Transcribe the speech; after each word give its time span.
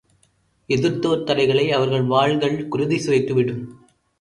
எதிர்த்தோர் 0.69 1.23
தலைகளை 1.23 1.71
அவர்கள் 1.71 2.03
வாள்கள் 2.03 2.67
குருதி 2.67 2.99
சுவைத்து 2.99 3.33
விடும். 3.33 3.63